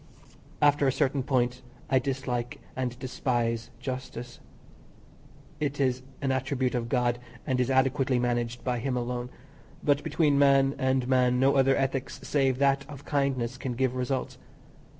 After 0.63 0.87
a 0.87 0.91
certain 0.91 1.21
point 1.21 1.61
I 1.87 1.99
dislike 1.99 2.59
and 2.75 2.97
despise 2.97 3.69
justice. 3.79 4.39
It 5.59 5.79
is 5.79 6.01
an 6.23 6.31
attribute 6.31 6.73
of 6.73 6.89
God, 6.89 7.19
and 7.45 7.59
is 7.59 7.69
adequately 7.69 8.17
managed 8.17 8.63
by 8.63 8.79
Him 8.79 8.97
alone; 8.97 9.29
but 9.83 10.01
between 10.03 10.39
man 10.39 10.73
and 10.79 11.07
man 11.07 11.39
no 11.39 11.55
other 11.55 11.75
ethics 11.75 12.19
save 12.23 12.57
that 12.57 12.83
of 12.89 13.05
kindness 13.05 13.59
can 13.59 13.73
give 13.75 13.93
results. 13.93 14.39